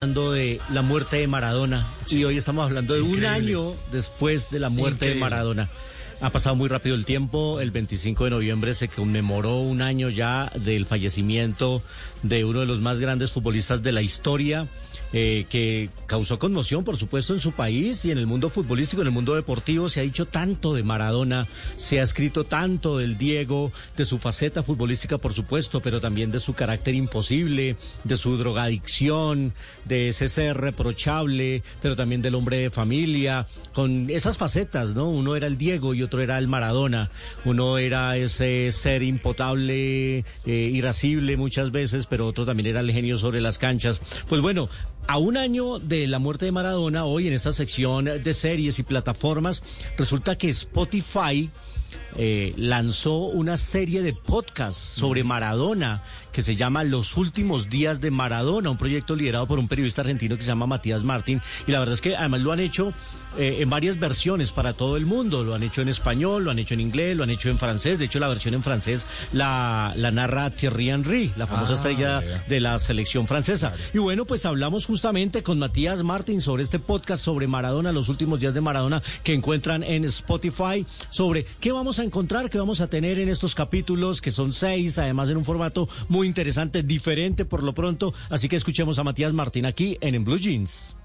hablando 0.00 0.30
de 0.30 0.60
la 0.70 0.82
muerte 0.82 1.16
de 1.16 1.26
Maradona 1.26 1.84
y 2.08 2.22
hoy 2.22 2.36
estamos 2.36 2.64
hablando 2.64 2.94
de 2.94 3.00
un 3.00 3.24
año 3.24 3.60
después 3.90 4.48
de 4.48 4.60
la 4.60 4.68
muerte 4.68 5.08
de 5.08 5.16
Maradona. 5.16 5.70
Ha 6.20 6.30
pasado 6.30 6.54
muy 6.54 6.68
rápido 6.68 6.94
el 6.94 7.04
tiempo. 7.04 7.58
El 7.58 7.72
25 7.72 8.22
de 8.22 8.30
noviembre 8.30 8.74
se 8.74 8.86
conmemoró 8.86 9.56
un 9.56 9.82
año 9.82 10.08
ya 10.08 10.52
del 10.54 10.86
fallecimiento 10.86 11.82
de 12.22 12.44
uno 12.44 12.60
de 12.60 12.66
los 12.66 12.80
más 12.80 13.00
grandes 13.00 13.32
futbolistas 13.32 13.82
de 13.82 13.90
la 13.90 14.00
historia 14.00 14.68
eh, 15.12 15.46
que 15.48 15.90
causó 16.06 16.38
conmoción, 16.38 16.84
por 16.84 16.96
supuesto, 16.96 17.34
en 17.34 17.40
su 17.40 17.52
país 17.52 18.04
y 18.04 18.10
en 18.10 18.18
el 18.18 18.26
mundo 18.26 18.50
futbolístico, 18.50 19.02
en 19.02 19.08
el 19.08 19.14
mundo 19.14 19.34
deportivo. 19.34 19.88
Se 19.88 20.00
ha 20.00 20.02
dicho 20.02 20.26
tanto 20.26 20.74
de 20.74 20.82
Maradona, 20.82 21.46
se 21.76 22.00
ha 22.00 22.02
escrito 22.02 22.44
tanto 22.44 22.98
del 22.98 23.16
Diego, 23.18 23.72
de 23.96 24.04
su 24.04 24.18
faceta 24.18 24.62
futbolística, 24.62 25.18
por 25.18 25.32
supuesto, 25.32 25.80
pero 25.80 26.00
también 26.00 26.30
de 26.30 26.40
su 26.40 26.54
carácter 26.54 26.94
imposible, 26.94 27.76
de 28.04 28.16
su 28.16 28.36
drogadicción, 28.36 29.54
de 29.84 30.08
ese 30.08 30.28
ser 30.28 30.56
reprochable, 30.56 31.62
pero 31.80 31.96
también 31.96 32.22
del 32.22 32.34
hombre 32.34 32.58
de 32.58 32.70
familia, 32.70 33.46
con 33.72 34.10
esas 34.10 34.38
facetas, 34.38 34.94
¿no? 34.94 35.08
Uno 35.08 35.36
era 35.36 35.46
el 35.46 35.56
Diego 35.58 35.94
y 35.94 36.02
otro 36.02 36.20
era 36.20 36.38
el 36.38 36.48
Maradona. 36.48 37.10
Uno 37.44 37.78
era 37.78 38.16
ese 38.16 38.72
ser 38.72 39.02
impotable, 39.02 40.18
eh, 40.18 40.24
irascible 40.46 41.36
muchas 41.36 41.70
veces, 41.70 42.06
pero 42.06 42.26
otro 42.26 42.44
también 42.44 42.68
era 42.68 42.80
el 42.80 42.92
genio 42.92 43.18
sobre 43.18 43.40
las 43.40 43.58
canchas. 43.58 44.00
Pues 44.28 44.40
bueno, 44.40 44.68
a 45.08 45.16
un 45.16 45.38
año 45.38 45.78
de 45.78 46.06
la 46.06 46.18
muerte 46.18 46.44
de 46.44 46.52
Maradona, 46.52 47.06
hoy 47.06 47.28
en 47.28 47.32
esta 47.32 47.50
sección 47.50 48.04
de 48.04 48.34
series 48.34 48.78
y 48.78 48.82
plataformas, 48.82 49.62
resulta 49.96 50.36
que 50.36 50.50
Spotify 50.50 51.50
eh, 52.16 52.52
lanzó 52.56 53.18
una 53.18 53.56
serie 53.56 54.02
de 54.02 54.12
podcasts 54.12 54.80
sobre 54.80 55.24
Maradona 55.24 56.02
que 56.32 56.42
se 56.42 56.56
llama 56.56 56.84
Los 56.84 57.16
últimos 57.16 57.68
días 57.68 58.00
de 58.00 58.10
Maradona, 58.10 58.70
un 58.70 58.76
proyecto 58.76 59.16
liderado 59.16 59.46
por 59.48 59.58
un 59.58 59.66
periodista 59.66 60.02
argentino 60.02 60.36
que 60.36 60.42
se 60.42 60.48
llama 60.48 60.66
Matías 60.66 61.02
Martín. 61.02 61.40
Y 61.66 61.72
la 61.72 61.80
verdad 61.80 61.94
es 61.94 62.00
que 62.00 62.14
además 62.16 62.40
lo 62.42 62.52
han 62.52 62.60
hecho 62.60 62.92
eh, 63.36 63.58
en 63.60 63.68
varias 63.68 63.98
versiones 63.98 64.52
para 64.52 64.72
todo 64.72 64.96
el 64.96 65.04
mundo. 65.04 65.44
Lo 65.44 65.54
han 65.54 65.62
hecho 65.62 65.82
en 65.82 65.88
español, 65.88 66.44
lo 66.44 66.50
han 66.50 66.58
hecho 66.58 66.74
en 66.74 66.80
inglés, 66.80 67.16
lo 67.16 67.24
han 67.24 67.30
hecho 67.30 67.50
en 67.50 67.58
francés. 67.58 67.98
De 67.98 68.04
hecho, 68.04 68.20
la 68.20 68.28
versión 68.28 68.54
en 68.54 68.62
francés 68.62 69.06
la, 69.32 69.92
la 69.96 70.10
narra 70.10 70.50
Thierry 70.50 70.90
Henry, 70.90 71.32
la 71.36 71.46
famosa 71.46 71.72
Ah, 71.72 71.74
estrella 71.74 72.20
de 72.48 72.60
la 72.60 72.78
selección 72.78 73.26
francesa. 73.26 73.74
Y 73.92 73.98
bueno, 73.98 74.24
pues 74.24 74.46
hablamos 74.46 74.86
justamente 74.86 75.42
con 75.42 75.58
Matías 75.58 76.02
Martín 76.02 76.40
sobre 76.40 76.62
este 76.62 76.78
podcast 76.78 77.24
sobre 77.24 77.46
Maradona, 77.46 77.92
los 77.92 78.08
últimos 78.08 78.40
días 78.40 78.54
de 78.54 78.60
Maradona 78.60 79.02
que 79.22 79.34
encuentran 79.34 79.82
en 79.82 80.04
Spotify, 80.04 80.86
sobre 81.10 81.44
qué 81.60 81.72
vamos 81.78 82.00
a 82.00 82.04
encontrar, 82.04 82.50
qué 82.50 82.58
vamos 82.58 82.80
a 82.80 82.88
tener 82.88 83.20
en 83.20 83.28
estos 83.28 83.54
capítulos, 83.54 84.20
que 84.20 84.32
son 84.32 84.52
seis, 84.52 84.98
además 84.98 85.30
en 85.30 85.36
un 85.36 85.44
formato 85.44 85.88
muy 86.08 86.26
interesante, 86.26 86.82
diferente 86.82 87.44
por 87.44 87.62
lo 87.62 87.72
pronto. 87.72 88.12
Así 88.30 88.48
que 88.48 88.56
escuchemos 88.56 88.98
a 88.98 89.04
Matías 89.04 89.32
Martín 89.32 89.64
aquí 89.64 89.96
en, 90.00 90.16
en 90.16 90.24
Blue 90.24 90.38
Jeans. 90.38 90.96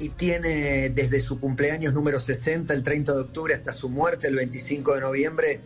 y 0.00 0.08
tiene 0.10 0.88
desde 0.88 1.20
su 1.20 1.38
cumpleaños 1.38 1.92
número 1.92 2.18
60, 2.18 2.72
el 2.72 2.82
30 2.82 3.12
de 3.12 3.20
octubre, 3.20 3.54
hasta 3.54 3.74
su 3.74 3.90
muerte 3.90 4.28
el 4.28 4.36
25 4.36 4.94
de 4.94 5.00
noviembre, 5.02 5.60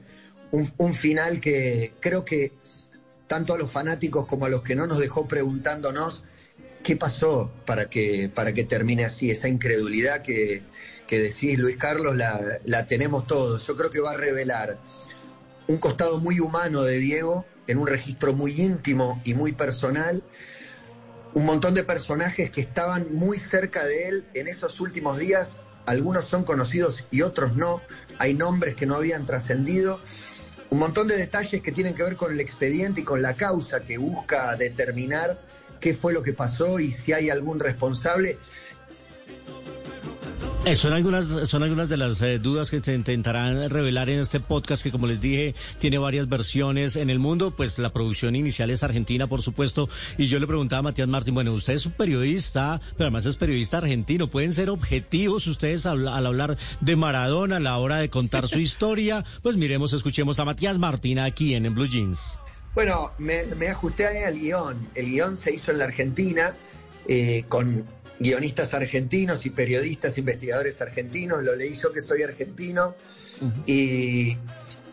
un, 0.51 0.69
un 0.79 0.95
final 0.95 1.41
que 1.41 1.93
creo 2.01 2.25
que 2.25 2.53
tanto 3.29 3.55
a 3.55 3.59
los 3.59 3.71
fanáticos 3.71 4.27
como 4.27 4.47
a 4.47 4.49
los 4.49 4.63
que 4.63 4.75
no 4.75 4.89
nos 4.89 4.99
dejó 4.99 5.29
preguntándonos 5.29 6.25
qué 6.83 6.97
pasó 6.97 7.53
para 7.67 7.89
que, 7.89 8.29
para 8.29 8.53
que 8.53 8.65
termine 8.65 9.05
así, 9.05 9.31
esa 9.31 9.49
incredulidad 9.49 10.23
que, 10.23 10.65
que 11.11 11.19
decís, 11.19 11.59
Luis 11.59 11.77
Carlos, 11.77 12.17
la, 12.17 12.61
la 12.65 12.87
tenemos 12.87 13.27
todos. 13.27 13.67
Yo 13.67 13.77
creo 13.77 13.91
que 13.91 13.99
va 13.99 14.13
a 14.13 14.17
revelar 14.17 14.79
un 15.67 15.79
costado 15.79 16.21
muy 16.21 16.39
humano 16.39 16.85
de 16.85 16.99
Diego 16.99 17.45
en 17.67 17.79
un 17.79 17.89
registro 17.89 18.33
muy 18.33 18.61
íntimo 18.61 19.21
y 19.25 19.35
muy 19.35 19.51
personal 19.51 20.23
un 21.35 21.45
montón 21.45 21.75
de 21.75 21.85
personajes 21.85 22.51
que 22.51 22.61
estaban 22.61 23.15
muy 23.15 23.39
cerca 23.39 23.85
de 23.85 24.09
él 24.09 24.27
en 24.35 24.49
esos 24.49 24.81
últimos 24.81 25.19
días. 25.19 25.57
Algunos 25.87 26.25
son 26.25 26.45
conocidos 26.45 27.07
y 27.11 27.23
otros 27.23 27.57
no. 27.57 27.81
Hay 28.19 28.35
nombres 28.35 28.75
que 28.77 28.87
no 28.87 28.95
habían 28.95 29.27
trascendido. 29.27 30.01
Un 30.71 30.79
montón 30.79 31.09
de 31.09 31.17
detalles 31.17 31.61
que 31.61 31.73
tienen 31.73 31.95
que 31.95 32.05
ver 32.05 32.17
con 32.17 32.33
el 32.33 32.41
expediente 32.41 33.01
y 33.01 33.05
con 33.05 33.23
la 33.23 33.35
causa 33.35 33.83
que 33.83 33.99
busca 33.99 34.55
determinar 34.57 35.41
qué 35.81 35.95
fue 35.95 36.13
lo 36.13 36.23
que 36.23 36.33
pasó 36.33 36.79
y 36.79 36.93
si 36.93 37.13
hay 37.13 37.31
algún 37.31 37.59
responsable. 37.59 38.39
Eh, 40.67 40.75
son 40.75 40.93
algunas, 40.93 41.27
son 41.49 41.63
algunas 41.63 41.89
de 41.89 41.97
las 41.97 42.21
eh, 42.21 42.39
dudas 42.39 42.71
que 42.71 42.81
se 42.81 42.93
intentarán 42.93 43.71
revelar 43.71 44.11
en 44.11 44.21
este 44.21 44.41
podcast 44.41 44.83
que, 44.83 44.91
como 44.93 45.07
les 45.07 45.19
dije, 45.19 45.55
tiene 45.79 45.97
varias 45.97 46.29
versiones 46.29 46.97
en 46.97 47.09
el 47.09 47.19
mundo. 47.19 47.51
Pues 47.51 47.79
la 47.79 47.95
producción 47.95 48.37
inicial 48.37 48.69
es 48.69 48.83
argentina, 48.83 49.27
por 49.27 49.41
supuesto. 49.41 49.89
Y 50.19 50.27
yo 50.27 50.39
le 50.39 50.47
preguntaba 50.47 50.81
a 50.81 50.83
Matías 50.83 51.09
Martín, 51.09 51.33
bueno, 51.33 51.55
usted 51.55 51.73
es 51.73 51.87
un 51.87 51.93
periodista, 51.93 52.79
pero 52.93 53.07
además 53.07 53.25
es 53.25 53.37
periodista 53.37 53.79
argentino. 53.79 54.27
¿Pueden 54.27 54.53
ser 54.53 54.69
objetivos 54.69 55.47
ustedes 55.47 55.87
al, 55.87 56.07
al 56.07 56.27
hablar 56.27 56.59
de 56.83 56.95
Maradona 56.95 57.57
a 57.57 57.61
la 57.61 57.79
hora 57.79 57.97
de 57.97 58.11
contar 58.11 58.47
su 58.47 58.59
historia? 58.61 59.25
Pues 59.43 59.57
miremos, 59.57 59.95
escuchemos 59.95 60.41
a 60.41 60.45
Matías 60.45 60.79
Martín 60.79 61.21
aquí 61.21 61.55
en, 61.55 61.65
en 61.65 61.75
Blue 61.75 61.89
Jeans. 61.89 62.39
Bueno, 62.75 63.13
me, 63.17 63.47
me 63.57 63.69
ajusté 63.69 64.27
al 64.27 64.39
guion. 64.39 64.91
El 64.95 65.07
guion 65.07 65.39
se 65.39 65.55
hizo 65.55 65.73
en 65.73 65.79
la 65.79 65.85
Argentina 65.85 66.55
eh, 67.09 67.45
con 67.49 67.87
guionistas 68.21 68.75
argentinos 68.75 69.45
y 69.47 69.51
periodistas, 69.51 70.17
investigadores 70.19 70.81
argentinos. 70.81 71.43
Lo 71.43 71.57
leí 71.57 71.75
yo 71.75 71.93
que 71.93 72.03
soy 72.03 72.23
argentino. 72.23 72.95
y, 73.67 74.37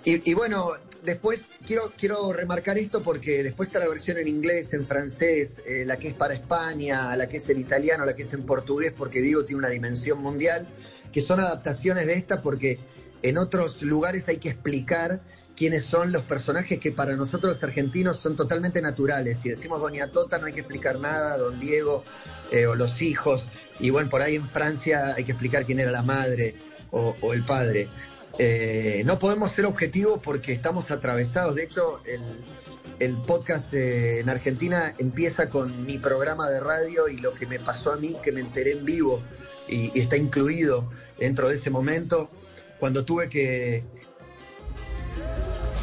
y, 0.06 0.32
y 0.32 0.34
bueno, 0.34 0.72
después 1.04 1.50
quiero, 1.66 1.84
quiero 1.98 2.32
remarcar 2.34 2.78
esto 2.78 3.04
porque 3.04 3.44
después 3.44 3.68
está 3.68 3.80
la 3.80 3.88
versión 3.88 4.18
en 4.18 4.28
inglés, 4.28 4.74
en 4.74 4.86
francés, 4.86 5.62
eh, 5.66 5.84
la 5.86 5.98
que 5.98 6.10
es 6.10 6.14
para 6.14 6.34
España, 6.34 7.16
la 7.16 7.28
que 7.28 7.38
es 7.38 7.50
en 7.50 7.60
italiano, 7.60 8.06
la 8.06 8.14
que 8.14 8.24
es 8.24 8.34
en 8.34 8.44
portugués, 8.44 8.94
porque 8.96 9.22
digo 9.22 9.44
tiene 9.46 9.60
una 9.60 9.70
dimensión 9.70 10.22
mundial, 10.22 10.68
que 11.12 11.22
son 11.22 11.40
adaptaciones 11.40 12.08
de 12.08 12.14
esta 12.14 12.42
porque 12.42 12.80
en 13.24 13.38
otros 13.38 13.82
lugares 13.82 14.28
hay 14.30 14.38
que 14.38 14.50
explicar 14.50 15.22
quiénes 15.56 15.86
son 15.86 16.12
los 16.12 16.22
personajes 16.22 16.80
que 16.80 16.92
para 16.92 17.16
nosotros 17.16 17.54
los 17.54 17.64
argentinos 17.64 18.18
son 18.18 18.36
totalmente 18.36 18.82
naturales. 18.82 19.40
Si 19.40 19.50
decimos 19.50 19.82
Doña 19.82 20.08
Tota 20.08 20.38
no 20.38 20.46
hay 20.46 20.54
que 20.54 20.60
explicar 20.60 21.00
nada, 21.00 21.38
Don 21.38 21.60
Diego 21.60 22.04
eh, 22.52 22.68
o 22.68 22.76
los 22.76 23.02
hijos, 23.02 23.48
y 23.80 23.90
bueno, 23.90 24.10
por 24.10 24.22
ahí 24.22 24.36
en 24.36 24.48
Francia 24.48 25.16
hay 25.16 25.24
que 25.24 25.32
explicar 25.32 25.66
quién 25.66 25.80
era 25.80 25.92
la 25.92 26.04
madre 26.04 26.56
o, 26.92 27.34
el 27.34 27.44
padre. 27.44 27.90
Eh, 28.40 29.02
no 29.06 29.20
podemos 29.20 29.52
ser 29.52 29.66
objetivos 29.66 30.20
porque 30.24 30.54
estamos 30.54 30.92
atravesados. 30.92 31.56
De 31.56 31.64
hecho, 31.64 32.02
el, 33.00 33.18
podcast 33.26 33.74
eh, 33.74 34.20
en 34.20 34.30
Argentina 34.30 34.96
empieza 34.98 35.50
con 35.50 35.86
mi 35.86 35.98
programa 35.98 36.50
de 36.50 36.60
radio 36.60 37.08
y 37.10 37.18
lo 37.18 37.34
que 37.34 37.46
me 37.46 37.60
pasó 37.60 37.94
a 37.94 37.98
mí, 37.98 38.16
que 38.24 38.32
me 38.32 38.42
enteré 38.42 38.72
en 38.72 38.86
vivo 38.86 39.22
y 39.68 40.00
está 40.00 40.16
incluido 40.16 40.90
dentro 41.20 41.50
de 41.50 41.56
ese 41.56 41.70
momento, 41.70 42.32
cuando 42.80 43.04
tuve 43.06 43.30
que, 43.30 43.84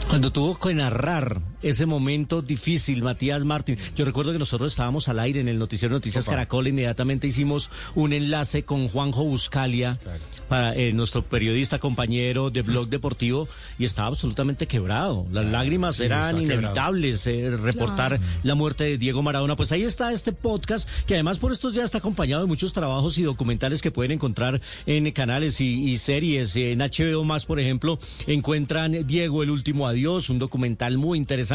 Cuando 0.09 0.31
tuvo 0.31 0.59
que 0.59 0.75
narrar 0.75 1.41
ese 1.69 1.87
momento 1.87 2.43
difícil, 2.43 3.03
Matías 3.03 3.45
Martín, 3.45 3.77
yo 3.97 4.05
recuerdo 4.05 4.33
que 4.33 4.39
nosotros 4.39 4.73
estábamos 4.73 5.09
al 5.09 5.19
aire 5.19 5.41
en 5.41 5.49
el 5.49 5.59
noticiero 5.59 5.95
Noticias 5.95 6.25
Opa. 6.25 6.33
Caracol, 6.33 6.69
inmediatamente 6.69 7.27
hicimos 7.27 7.71
un 7.95 8.13
enlace 8.13 8.65
con 8.65 8.89
Juanjo 8.89 9.25
Buscalia, 9.25 9.99
Claro. 10.03 10.19
para, 10.49 10.77
eh, 10.77 10.93
nuestro 10.93 11.23
periodista, 11.23 11.79
compañero 11.79 12.51
de 12.51 12.63
Blog 12.63 12.89
Deportivo, 12.89 13.49
y 13.79 13.85
estaba 13.85 14.09
absolutamente 14.09 14.67
quebrado. 14.67 15.27
Las 15.33 15.47
lágrimas 15.47 15.97
sí, 15.97 16.05
eran 16.05 16.41
inevitables, 16.41 17.27
eh, 17.27 17.51
reportar 17.57 18.21
la 18.43 18.55
muerte 18.55 18.85
de 18.85 18.99
Diego 18.99 19.23
Maradona. 19.23 19.57
Pues 19.57 19.73
ahí 19.73 19.83
está 19.83 20.13
este 20.13 20.33
podcast, 20.33 20.89
que 21.07 21.15
además 21.15 21.39
por 21.39 21.53
estos 21.53 21.73
días 21.73 21.87
está 21.87 21.99
acompañado 21.99 22.43
de 22.43 22.49
muchos 22.49 22.73
trabajos 22.73 23.17
y 23.19 23.23
documentales 23.23 23.81
que 23.81 23.91
pueden 23.91 24.13
encontrar 24.13 24.61
en 24.87 25.11
canales 25.13 25.61
y, 25.61 25.91
y 25.91 25.99
series. 25.99 26.55
En 26.57 26.81
HBO 26.81 27.25
más, 27.25 27.47
por 27.47 27.59
ejemplo, 27.59 27.99
encuentran 28.27 29.07
Diego 29.07 29.43
el 29.43 29.51
último 29.51 29.87
adiós, 29.87 30.29
un 30.29 30.39
documental 30.39 30.99
muy 30.99 31.19
interesante. 31.19 31.54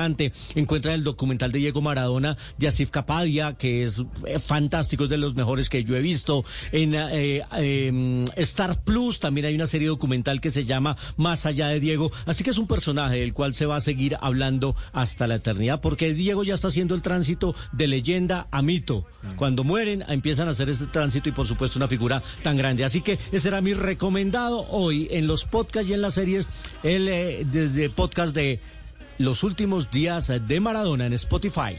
Encuentran 0.55 0.95
el 0.95 1.03
documental 1.03 1.51
de 1.51 1.59
Diego 1.59 1.81
Maradona 1.81 2.37
de 2.57 2.67
Asif 2.67 2.89
Kapadia, 2.89 3.53
que 3.53 3.83
es 3.83 4.01
eh, 4.25 4.39
fantástico, 4.39 5.03
es 5.05 5.09
de 5.09 5.17
los 5.17 5.35
mejores 5.35 5.69
que 5.69 5.83
yo 5.83 5.95
he 5.95 6.01
visto. 6.01 6.45
En 6.71 6.95
eh, 6.95 7.43
eh, 7.57 8.25
Star 8.37 8.81
Plus 8.81 9.19
también 9.19 9.45
hay 9.45 9.55
una 9.55 9.67
serie 9.67 9.87
documental 9.87 10.41
que 10.41 10.51
se 10.51 10.65
llama 10.65 10.95
Más 11.17 11.45
allá 11.45 11.67
de 11.67 11.79
Diego. 11.79 12.11
Así 12.25 12.43
que 12.43 12.51
es 12.51 12.57
un 12.57 12.67
personaje 12.67 13.17
del 13.17 13.33
cual 13.33 13.53
se 13.53 13.65
va 13.65 13.75
a 13.75 13.81
seguir 13.81 14.17
hablando 14.21 14.75
hasta 14.93 15.27
la 15.27 15.35
eternidad, 15.35 15.81
porque 15.81 16.13
Diego 16.13 16.43
ya 16.43 16.53
está 16.55 16.69
haciendo 16.69 16.95
el 16.95 17.01
tránsito 17.01 17.55
de 17.71 17.87
leyenda 17.87 18.47
a 18.51 18.61
mito. 18.61 19.05
Cuando 19.35 19.63
mueren, 19.63 20.03
empiezan 20.07 20.47
a 20.47 20.51
hacer 20.51 20.69
este 20.69 20.87
tránsito 20.87 21.29
y 21.29 21.33
por 21.33 21.47
supuesto 21.47 21.79
una 21.79 21.87
figura 21.87 22.23
tan 22.43 22.57
grande. 22.57 22.83
Así 22.83 23.01
que 23.01 23.19
ese 23.31 23.49
era 23.49 23.61
mi 23.61 23.73
recomendado 23.73 24.65
hoy 24.69 25.07
en 25.11 25.27
los 25.27 25.45
podcasts 25.45 25.89
y 25.89 25.93
en 25.93 26.01
las 26.01 26.13
series, 26.13 26.49
el 26.83 27.07
eh, 27.07 27.45
desde 27.51 27.89
podcast 27.89 28.35
de 28.35 28.59
los 29.19 29.43
últimos 29.43 29.91
días 29.91 30.31
de 30.47 30.59
Maradona 30.59 31.05
en 31.05 31.13
Spotify. 31.13 31.75